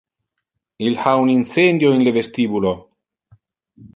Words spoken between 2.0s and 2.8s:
le vestibulo.